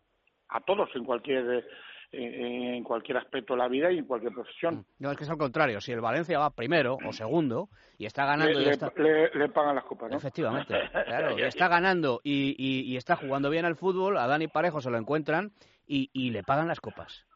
a 0.49 0.61
todos 0.61 0.89
en 0.95 1.05
cualquier 1.05 1.67
en 2.17 2.83
cualquier 2.85 3.19
aspecto 3.19 3.55
de 3.55 3.59
la 3.59 3.69
vida 3.69 3.91
y 3.91 3.99
en 3.99 4.05
cualquier 4.05 4.33
profesión. 4.33 4.77
Mm. 4.77 4.85
No, 4.99 5.11
es 5.11 5.17
que 5.17 5.25
es 5.25 5.31
al 5.31 5.39
contrario. 5.39 5.81
Si 5.81 5.93
el 5.93 6.01
Valencia 6.01 6.39
va 6.39 6.51
primero 6.51 6.97
o 7.07 7.13
segundo 7.13 7.69
y 7.99 8.07
está 8.07 8.25
ganando... 8.25 8.59
Le, 8.59 8.71
está... 8.71 8.93
le, 8.97 9.49
pagan 9.49 9.75
las 9.75 9.85
copas, 9.85 10.11
¿no? 10.11 10.17
Efectivamente, 10.17 10.75
claro. 11.07 11.37
está 11.39 11.69
ganando 11.69 12.21
y, 12.23 12.55
y, 12.59 12.97
está 12.97 13.17
jugando 13.17 13.51
bien 13.51 13.65
al 13.65 13.77
fútbol, 13.77 14.19
a 14.19 14.27
Dani 14.27 14.49
Parejo 14.49 14.81
se 14.81 14.91
lo 14.91 14.99
encuentran 14.99 15.53
y, 15.87 16.11
y 16.13 16.31
le 16.31 16.43
pagan 16.43 16.69
las 16.69 16.81
copas 16.81 17.27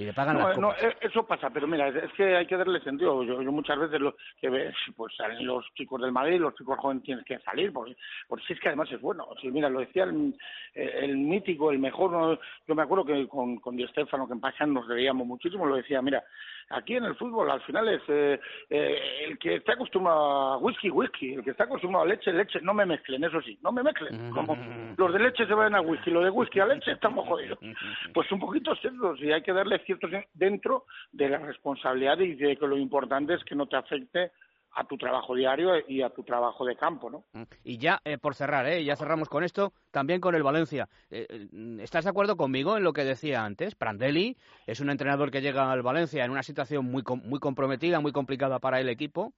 y 0.00 0.04
le 0.06 0.14
pagan 0.14 0.38
no, 0.38 0.54
no, 0.54 0.72
e, 0.72 0.96
eso 1.02 1.26
pasa, 1.26 1.50
pero 1.50 1.66
mira, 1.66 1.88
es 1.88 2.10
que 2.14 2.34
hay 2.34 2.46
que 2.46 2.56
darle 2.56 2.80
sentido. 2.80 3.22
Yo, 3.22 3.42
yo 3.42 3.52
muchas 3.52 3.78
veces 3.78 4.00
lo 4.00 4.16
que 4.40 4.48
ves, 4.48 4.74
pues 4.96 5.14
salen 5.14 5.46
los 5.46 5.62
chicos 5.74 6.00
del 6.00 6.10
Madrid, 6.10 6.40
los 6.40 6.54
chicos 6.54 6.78
jóvenes 6.78 7.02
tienen 7.02 7.22
que 7.22 7.38
salir, 7.40 7.70
porque, 7.70 7.94
porque 8.26 8.46
si 8.46 8.54
es 8.54 8.60
que 8.60 8.68
además 8.68 8.90
es 8.90 9.00
bueno. 9.00 9.28
Si 9.42 9.50
mira, 9.50 9.68
lo 9.68 9.80
decía 9.80 10.04
el, 10.04 10.34
el 10.72 11.16
mítico, 11.18 11.70
el 11.70 11.78
mejor, 11.78 12.40
yo 12.66 12.74
me 12.74 12.82
acuerdo 12.82 13.04
que 13.04 13.28
con, 13.28 13.58
con 13.58 13.76
Di 13.76 13.86
Stefano, 13.88 14.26
que 14.26 14.32
en 14.32 14.40
Pasan 14.40 14.72
nos 14.72 14.88
reíamos 14.88 15.26
muchísimo, 15.26 15.66
lo 15.66 15.76
decía, 15.76 16.00
mira, 16.00 16.24
aquí 16.70 16.96
en 16.96 17.04
el 17.04 17.16
fútbol 17.16 17.50
al 17.50 17.60
final 17.62 17.88
es 17.88 18.02
eh, 18.08 18.40
eh, 18.70 19.26
el 19.28 19.38
que 19.38 19.56
está 19.56 19.74
acostumbrado 19.74 20.52
a 20.52 20.58
whisky, 20.58 20.90
whisky, 20.90 21.34
el 21.34 21.44
que 21.44 21.50
está 21.50 21.64
acostumbrado 21.64 22.06
a 22.06 22.08
leche, 22.08 22.32
leche, 22.32 22.60
no 22.62 22.72
me 22.72 22.86
mezclen, 22.86 23.22
eso 23.24 23.40
sí, 23.42 23.58
no 23.62 23.72
me 23.72 23.82
mezclen. 23.82 24.30
Como 24.30 24.56
los 24.96 25.12
de 25.12 25.18
leche 25.18 25.46
se 25.46 25.54
vayan 25.54 25.74
a 25.74 25.80
whisky, 25.80 26.10
los 26.10 26.24
de 26.24 26.30
whisky 26.30 26.60
a 26.60 26.66
leche 26.66 26.92
estamos 26.92 27.26
jodidos. 27.26 27.58
Pues 28.14 28.30
un 28.32 28.40
poquito 28.40 28.74
cierto, 28.76 29.14
y 29.16 29.32
hay 29.32 29.42
que 29.42 29.52
darle 29.52 29.78
ciertos 29.98 30.10
dentro 30.34 30.84
de 31.12 31.28
la 31.28 31.38
responsabilidad 31.38 32.18
y 32.20 32.34
de 32.34 32.56
que 32.56 32.66
lo 32.66 32.76
importante 32.76 33.34
es 33.34 33.44
que 33.44 33.54
no 33.54 33.66
te 33.66 33.76
afecte 33.76 34.30
a 34.74 34.84
tu 34.84 34.96
trabajo 34.96 35.34
diario 35.34 35.72
y 35.88 36.02
a 36.02 36.10
tu 36.10 36.22
trabajo 36.22 36.64
de 36.64 36.76
campo, 36.76 37.10
¿no? 37.10 37.24
Mm. 37.32 37.42
Y 37.64 37.78
ya, 37.78 38.00
eh, 38.04 38.18
por 38.18 38.34
cerrar, 38.34 38.66
¿eh? 38.66 38.84
ya 38.84 38.96
cerramos 38.96 39.28
con 39.28 39.42
esto, 39.42 39.72
también 39.90 40.20
con 40.20 40.34
el 40.34 40.42
Valencia. 40.42 40.88
Eh, 41.10 41.26
eh, 41.28 41.78
¿Estás 41.80 42.04
de 42.04 42.10
acuerdo 42.10 42.36
conmigo 42.36 42.76
en 42.76 42.84
lo 42.84 42.92
que 42.92 43.04
decía 43.04 43.44
antes? 43.44 43.74
Prandelli 43.74 44.36
es 44.66 44.80
un 44.80 44.90
entrenador 44.90 45.30
que 45.30 45.40
llega 45.40 45.70
al 45.70 45.82
Valencia 45.82 46.24
en 46.24 46.30
una 46.30 46.42
situación 46.42 46.84
muy, 46.84 47.02
muy 47.24 47.40
comprometida, 47.40 48.00
muy 48.00 48.12
complicada 48.12 48.58
para 48.60 48.80
el 48.80 48.88
equipo. 48.88 49.32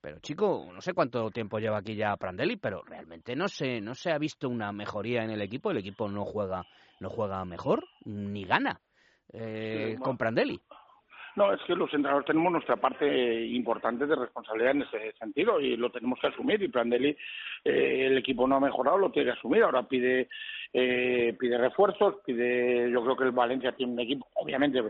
pero 0.00 0.18
chico, 0.18 0.68
no 0.74 0.80
sé 0.80 0.94
cuánto 0.94 1.30
tiempo 1.30 1.60
lleva 1.60 1.78
aquí 1.78 1.94
ya 1.94 2.16
Prandelli, 2.16 2.56
pero 2.56 2.82
realmente 2.82 3.36
no 3.36 3.46
se, 3.46 3.80
no 3.80 3.94
se 3.94 4.10
ha 4.10 4.18
visto 4.18 4.48
una 4.48 4.72
mejoría 4.72 5.22
en 5.22 5.30
el 5.30 5.42
equipo. 5.42 5.70
El 5.70 5.78
equipo 5.78 6.08
no 6.08 6.24
juega, 6.24 6.66
no 6.98 7.08
juega 7.08 7.44
mejor 7.44 7.84
ni 8.04 8.44
gana 8.44 8.80
con 10.00 10.16
Prandelli. 10.16 10.60
No, 11.36 11.52
es 11.52 11.60
que 11.62 11.74
los 11.74 11.92
entrenadores 11.92 12.26
tenemos 12.26 12.52
nuestra 12.52 12.76
parte 12.76 13.44
importante 13.46 14.06
de 14.06 14.14
responsabilidad 14.14 14.70
en 14.70 14.82
ese 14.82 15.12
sentido 15.18 15.58
y 15.58 15.76
lo 15.76 15.90
tenemos 15.90 16.20
que 16.20 16.28
asumir. 16.28 16.62
Y 16.62 16.68
Prandelli, 16.68 17.16
eh, 17.64 18.06
el 18.06 18.18
equipo 18.18 18.46
no 18.46 18.56
ha 18.56 18.60
mejorado, 18.60 18.98
lo 18.98 19.10
tiene 19.10 19.32
que 19.32 19.38
asumir. 19.38 19.64
Ahora 19.64 19.82
pide 19.82 20.28
eh, 20.72 21.36
pide 21.38 21.58
refuerzos, 21.58 22.16
pide. 22.24 22.88
Yo 22.90 23.02
creo 23.02 23.16
que 23.16 23.24
el 23.24 23.32
Valencia 23.32 23.72
tiene 23.72 23.94
un 23.94 24.00
equipo, 24.00 24.28
obviamente, 24.34 24.80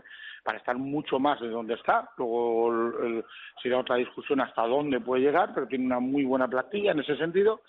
para 0.42 0.58
estar 0.58 0.76
mucho 0.76 1.18
más 1.18 1.40
de 1.40 1.48
donde 1.48 1.74
está. 1.74 2.10
Luego 2.18 2.72
el, 3.02 3.24
será 3.62 3.78
otra 3.78 3.96
discusión 3.96 4.40
hasta 4.42 4.66
dónde 4.66 5.00
puede 5.00 5.22
llegar, 5.22 5.52
pero 5.54 5.66
tiene 5.66 5.86
una 5.86 6.00
muy 6.00 6.24
buena 6.24 6.46
plantilla 6.46 6.92
en 6.92 7.00
ese 7.00 7.16
sentido 7.16 7.62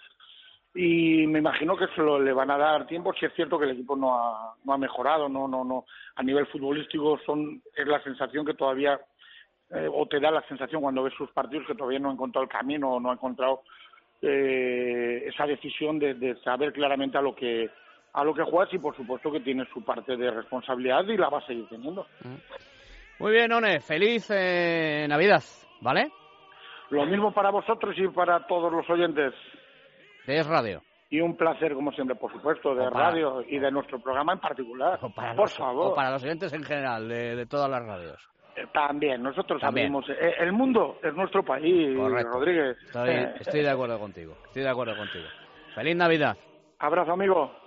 y 0.76 1.26
me 1.28 1.40
imagino 1.40 1.78
que 1.78 1.88
se 1.96 2.02
lo, 2.02 2.20
le 2.20 2.34
van 2.34 2.52
a 2.52 2.58
dar 2.58 2.86
tiempo. 2.86 3.14
Si 3.14 3.26
es 3.26 3.34
cierto 3.34 3.58
que 3.58 3.64
el 3.64 3.72
equipo 3.72 3.96
no 3.96 4.14
ha, 4.14 4.54
no 4.66 4.74
ha 4.74 4.78
mejorado 4.78 5.30
no 5.30 5.48
no 5.48 5.64
no. 5.64 5.86
A 6.16 6.22
nivel 6.22 6.46
futbolístico 6.48 7.18
son 7.26 7.62
es 7.74 7.88
la 7.88 8.04
sensación 8.04 8.46
que 8.46 8.54
todavía 8.54 9.00
eh, 9.72 9.88
o 9.92 10.06
te 10.06 10.20
da 10.20 10.32
la 10.32 10.46
sensación 10.48 10.82
cuando 10.82 11.04
ves 11.04 11.14
sus 11.18 11.32
partidos 11.32 11.66
que 11.66 11.76
todavía 11.76 12.00
no 12.00 12.10
ha 12.10 12.14
encontrado 12.14 12.44
el 12.44 12.50
camino 12.50 12.92
o 12.92 13.00
no 13.00 13.10
ha 13.10 13.14
encontrado 13.14 13.62
eh, 14.22 15.24
esa 15.28 15.46
decisión 15.46 15.98
de, 15.98 16.14
de, 16.14 16.36
saber 16.42 16.74
claramente 16.74 17.18
a 17.18 17.22
lo 17.22 17.34
que 17.34 17.70
a 18.12 18.24
lo 18.24 18.34
que 18.34 18.44
juegas 18.44 18.74
y 18.74 18.78
por 18.78 18.96
supuesto 18.98 19.32
que 19.32 19.40
tiene 19.40 19.66
su 19.74 19.82
parte 19.84 20.18
de 20.18 20.30
responsabilidad 20.30 21.06
y 21.08 21.18
la 21.18 21.30
va 21.30 21.40
a 21.40 21.46
seguir 21.46 21.68
teniendo. 21.70 22.06
Mm. 22.24 23.24
muy 23.24 23.32
bien 23.32 23.52
One 23.54 23.80
feliz 23.80 24.30
eh, 24.30 25.06
Navidad 25.08 25.44
vale 25.80 26.12
lo 26.90 27.06
mismo 27.06 27.34
para 27.34 27.50
vosotros 27.50 27.96
y 27.98 28.08
para 28.10 28.46
todos 28.46 28.72
los 28.72 28.90
oyentes 28.90 29.34
de 30.26 30.40
Es 30.40 30.48
Radio. 30.48 30.82
Y 31.10 31.22
un 31.22 31.38
placer, 31.38 31.74
como 31.74 31.92
siempre, 31.92 32.16
por 32.16 32.32
supuesto, 32.32 32.74
de 32.74 32.90
radio 32.90 33.44
y 33.48 33.60
de 33.60 33.72
nuestro 33.72 34.00
programa 34.00 34.34
en 34.34 34.40
particular. 34.40 35.00
por 35.00 35.50
favor. 35.50 35.92
O 35.92 35.96
para 35.96 36.12
los 36.12 36.24
oyentes 36.24 36.52
en 36.54 36.64
general, 36.64 37.08
de, 37.08 37.46
todas 37.46 37.70
las 37.70 37.86
radios. 37.86 38.20
Eh, 38.56 38.66
también, 38.74 39.22
nosotros 39.22 39.62
También. 39.62 39.94
Eh, 39.94 40.36
el 40.40 40.52
mundo 40.52 41.00
es 41.04 41.14
nuestro 41.14 41.44
país, 41.44 41.96
Rodríguez. 41.98 42.78
Estoy, 42.86 43.10
estoy 43.40 43.62
de 43.62 43.70
acuerdo 43.70 44.00
contigo. 44.00 44.36
Estoy 44.46 44.64
de 44.64 44.70
acuerdo 44.70 44.96
contigo. 44.98 45.26
Feliz 45.76 45.96
Navidad. 45.96 46.36
Abrazo, 46.80 47.12
amigo. 47.12 47.65